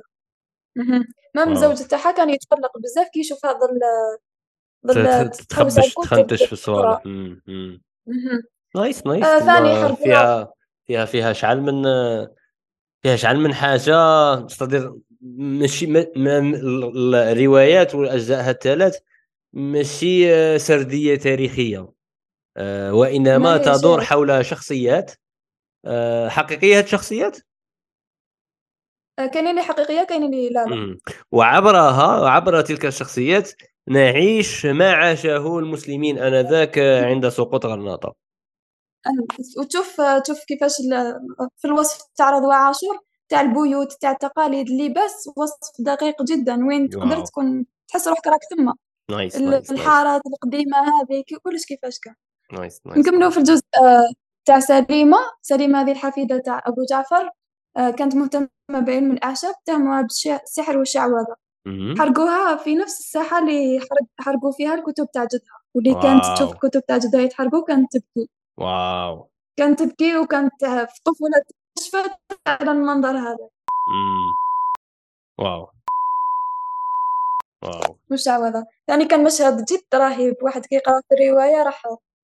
[0.76, 1.04] مهم.
[1.34, 1.52] مام.
[1.52, 3.80] الزوج تاعها كان يتقلق بزاف كي يشوفها ظل
[4.86, 6.52] ظل تخبش تخنتش في.
[6.52, 7.02] الصوالح.
[8.76, 9.94] nice nice آه، ثاني جربوها.
[9.94, 10.52] فيها
[10.86, 11.82] فيها فيها شحال من
[13.02, 13.96] فيها شحال من حاجة
[14.46, 18.98] c'est-à-dire ماشي الروايات والأجزاء الثلاث
[19.52, 21.88] ماشي آه، سردية تاريخية
[22.56, 25.12] آه، وإنما تدور حول شخصيات
[26.28, 27.36] حقيقية هاد
[29.18, 30.98] الشخصيات كاينين اللي حقيقية كاينين اللي لا لا.
[31.32, 33.50] وعبرها عبر تلك الشخصيات
[33.88, 38.14] نعيش ما عاشه المسلمين آنذاك عند سقوط غرناطة.
[39.58, 40.72] وتشوف تشوف كيفاش
[41.56, 42.98] في الوصف تاع رضوى عاشور
[43.28, 48.74] تاع البيوت تاع التقاليد اللباس وصف دقيق جدا وين تقدر تكون تحس روحك راك تما.
[49.10, 49.36] nice
[49.70, 52.14] الحارات القديمة هذه كلش كيفاش كان.
[52.52, 52.98] nice nice.
[52.98, 53.62] نكملوا في الجزء
[54.44, 55.18] تاع سليمة.
[55.42, 57.22] سليمة هذه الحفيدة تاع أبو جعفر.
[57.26, 57.30] آه،
[57.74, 61.36] كانت مهتمة بعلم الأعشاب اتهموها بالسحر والشعوذه
[61.98, 63.80] حرقوها في نفس الساحة اللي
[64.20, 65.58] حرقوا فيها الكتب تاع جدها.
[65.74, 68.28] واللي كانت تشوف الكتب تاع جدها يتحرقوا كانت تبكي.
[68.58, 69.28] واو.
[69.56, 71.42] كانت تبكي وكانت في طفولة
[71.78, 72.10] تشفت
[72.46, 73.48] على المنظر هذا.
[75.38, 75.68] واو.
[77.62, 77.96] واو.
[78.10, 80.36] مش هذا يعني كان مشهد جد رهيب.
[80.42, 81.82] واحد كيقرا في الرواية راح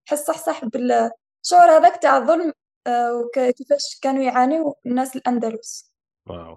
[0.09, 2.49] يحس صح صح بالشعور هذاك تاع الظلم.
[2.49, 2.53] آه،
[2.89, 5.93] وكيفاش كانوا يعانيوا الناس الأندلس.
[6.27, 6.57] wow.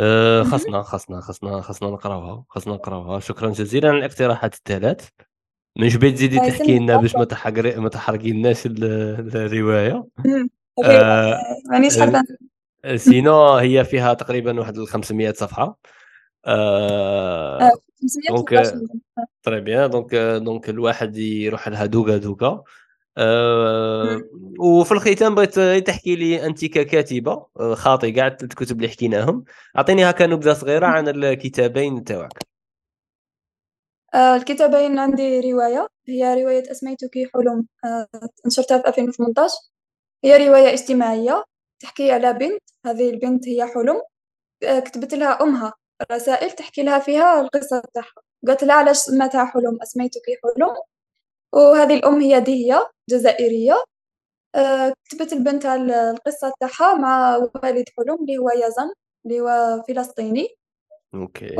[0.00, 3.20] أه خصنا خصنا خصنا خصنا نقراوها خصنا نقراوها.
[3.20, 5.08] شكرا جزيلا على الاقتراحات الثلاث.
[5.78, 10.06] من جبت تزيدي تحكي لنا باش ما تحرقي ما تحرقيناش الرواية.
[10.84, 11.38] آه
[11.70, 12.22] مانيش حابة.
[12.96, 15.78] sinon هي فيها تقريبا واحد 500 صفحة.
[16.46, 17.70] آه
[18.30, 18.72] donc
[19.42, 22.62] très bien donc donc الواحد يروح لها دوكا دوكا
[23.18, 24.20] آه
[24.60, 29.44] وفي الختام بغيت تحكي لي أنت ككاتبة خاطي كاع الكتب اللي حكيناهم.
[29.78, 32.32] أعطيني هكا نبذة صغيرة عن الكتابين تاعك.
[34.14, 38.08] آه الكتابين عندي رواية هي رواية أسميتك حلم آه
[38.46, 39.54] نشرتها في 2018
[40.24, 41.44] هي رواية اجتماعية
[41.80, 44.02] تحكي على بنت هذه البنت هي حلم.
[44.64, 45.72] آه كتبت لها أمها
[46.12, 48.12] رسائل تحكي لها فيها القصة تاعها.
[48.46, 50.68] قالت لها علاش سميتها حلم؟ أسميتك حلم؟
[51.52, 53.84] وهذه الأم هي دهية جزائرية.
[54.54, 58.92] آه كتبت البنت القصة تاعها مع والد حلم اللي هو يزن
[59.26, 60.48] اللي هو فلسطيني.
[61.14, 61.56] أوكي.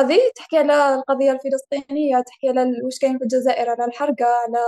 [0.00, 4.58] هذه تحكي على القضية الفلسطينية تحكي على واش كاين في الجزائر على الحرقة على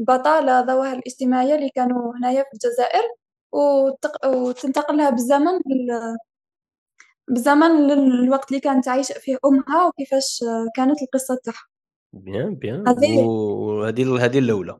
[0.00, 3.02] البطالة الظواهر الاجتماعية اللي كانوا هنايا في الجزائر.
[3.52, 4.26] وتق...
[4.26, 6.16] وتنتقلها بالزمن بال...
[7.28, 10.44] بالزمن للوقت اللي كانت عايشة فيه أمها وكيفاش
[10.76, 11.64] كانت القصة تاعها.
[12.12, 12.88] بيان بيان.
[12.88, 14.78] وهذه هذه الأولى.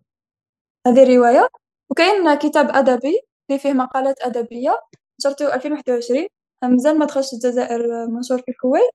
[0.87, 1.49] هذه رواية.
[1.91, 4.81] وكاين كتاب أدبي اللي فيه مقالات أدبية.
[5.21, 6.29] نشرته 2021
[6.65, 8.91] مازال ما دخلش الجزائر منشور في الكويت.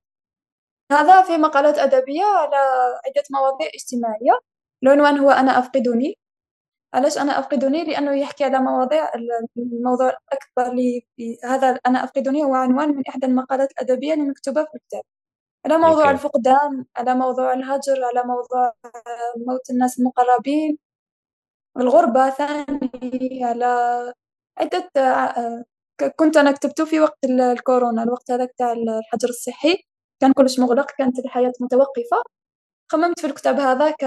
[0.91, 2.55] هذا في مقالات أدبية على
[3.05, 4.39] عدة مواضيع اجتماعية.
[4.83, 6.17] العنوان هو أنا أفقدني.
[6.93, 9.11] علاش أنا أفقدني؟ لأنه يحكي على مواضيع
[9.57, 11.07] الموضوع الأكبر اللي
[11.43, 12.43] هذا أنا أفقدني.
[12.43, 15.01] هو عنوان من إحدى المقالات الأدبية اللي مكتوبة في الكتاب.
[15.65, 16.09] على موضوع okay.
[16.09, 18.73] الفقدان على موضوع الهجر على موضوع
[19.47, 20.77] موت الناس المقربين.
[21.77, 23.65] الغربة ثاني على
[24.57, 24.91] عدة
[26.15, 29.83] كنت أنا كتبته في وقت الكورونا الوقت هذاك تاع الحجر الصحي.
[30.21, 32.23] كان كلش مغلق كانت الحياة متوقفة.
[32.91, 34.05] خممت في الكتاب هذا ك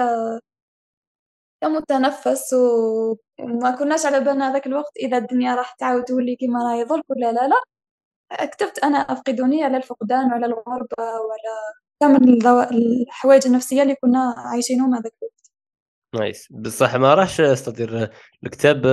[1.62, 7.02] كمتنفس وما كناش على بالنا هذاك الوقت إذا الدنيا راح تعاود تولي كيما راهي ظل
[7.08, 7.56] ولا لا لا.
[8.30, 11.56] كتبت أنا أفقدني على الفقدان وعلى الغربة وعلى
[12.00, 15.50] كامل الحوايج النفسية اللي كنا عايشينهم هذاك الوقت
[16.14, 16.48] nice.
[16.50, 18.10] بصح ما راحش c'est-à-dire
[18.44, 18.86] الكتاب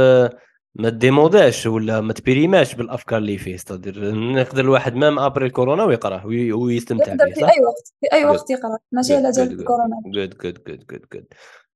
[0.75, 5.19] ما démoda ش ولا ما ت périma ش بالأفكار اللي فيه c'est-à-dire نقدر الواحد même
[5.19, 8.77] après الكورونا ويقراه ويستمتع به في أي وقت في أي وقت يقرأ.
[8.91, 11.25] ماشي على جال الكورونا good good good good good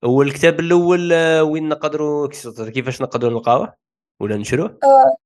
[0.03, 2.27] هو الكتاب الأول آه، وين نقدروا
[2.69, 3.73] كيفاش نقدروا نلقاوه
[4.19, 5.17] ولا نشروه؟ آه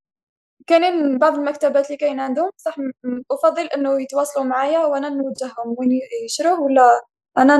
[0.67, 2.75] كاينين بعض المكتبات اللي كاين عندهم صح
[3.32, 7.01] أفضل إنه يتواصلوا معايا وأنا نوجههم وين يشروه ولا
[7.38, 7.58] أنا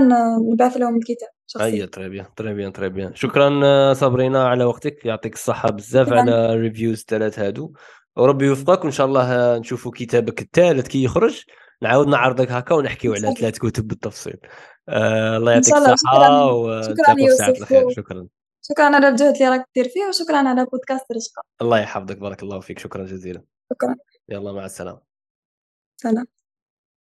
[0.52, 1.66] نبعث لهم الكتاب شخصيا.
[1.66, 6.14] اي très bien très bien très bien شكرا آه، صابرينا على وقتك يعطيك الصحة بزاف
[6.14, 7.74] على ال reviews الثلاث هادو.
[8.16, 11.44] وربي يوفقك وإن شاء الله آه، نشوفوا كتابك الثالث كي يخرج.
[11.82, 14.38] نعاود نعرضك هكا ونحكيو على ثلاث كتب بالتفصيل.
[14.90, 17.50] آه الله يعطيك الصحة وشكرا يوسف.
[17.50, 17.90] الخير.
[17.90, 18.28] شكرا.
[18.72, 22.60] شكرا على الجهد اللي راك دير فيه وشكرا على بودكاست رشقه الله يحفظك بارك الله
[22.60, 22.80] فيك.
[22.80, 23.42] شكرا جزيلا.
[23.74, 23.96] شكرا.
[24.30, 25.02] يلا مع السلامة.
[25.98, 26.28] سلام.